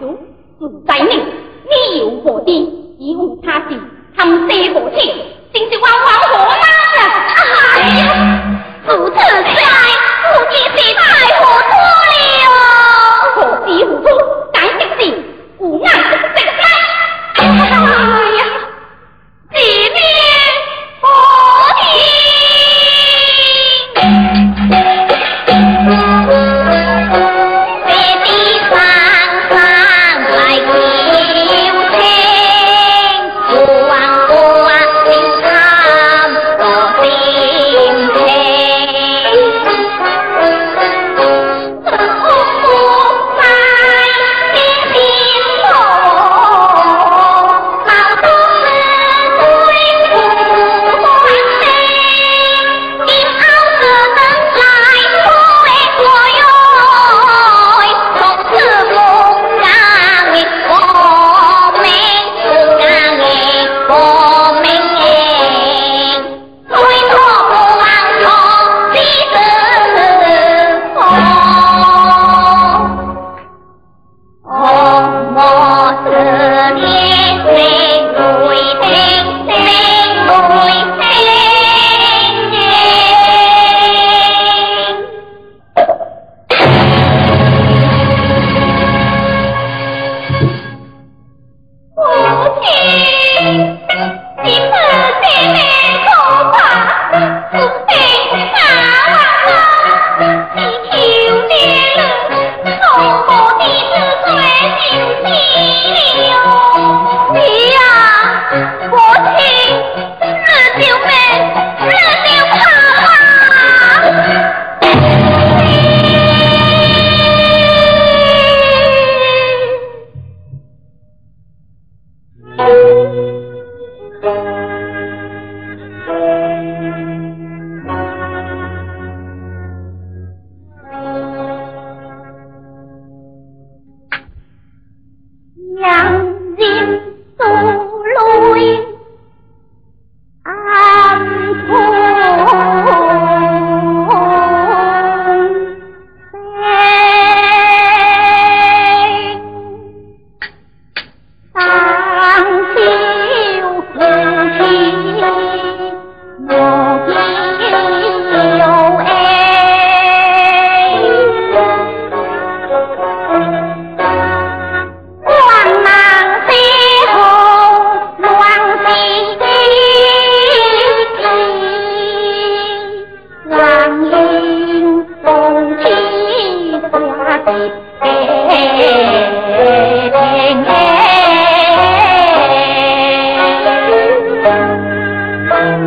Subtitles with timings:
[0.00, 0.18] 主，
[0.58, 3.78] 自在，你有何敌，以无他事，
[4.16, 4.98] 含生何情，
[5.52, 7.00] 真是枉枉何妈了！
[7.74, 8.04] 哎呀，
[8.86, 8.90] 不。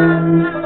[0.00, 0.59] Thank you.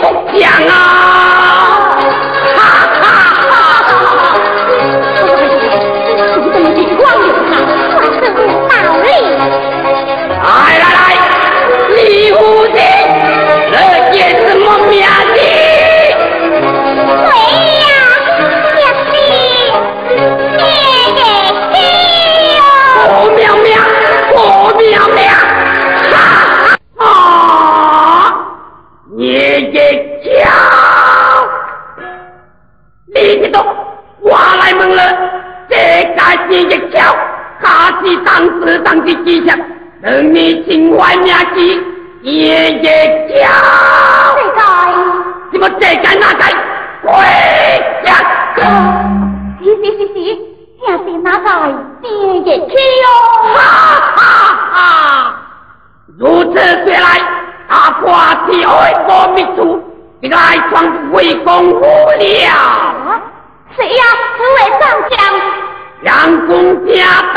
[0.00, 1.35] 快讲啊。
[40.78, 41.82] 名，
[42.22, 42.88] 爷爷。
[43.28, 43.46] 谁？
[45.52, 46.18] 你们这干？
[46.20, 46.44] 那个？
[47.02, 47.12] 回
[48.04, 48.08] 家。
[52.02, 52.08] 爷
[52.40, 53.06] 爷去哟。
[53.54, 53.56] 哈
[54.16, 54.18] 哈
[54.72, 54.74] 哈。
[56.18, 57.08] 如此说来，
[57.68, 58.34] 阿哥阿
[58.64, 59.82] 爱国秘书，
[60.20, 61.80] 一个爱闯，为公无
[62.18, 62.24] 聊。
[63.76, 64.02] 谁呀？
[64.36, 65.16] 省委上将。
[66.02, 66.94] 杨公家
[67.34, 67.36] 大。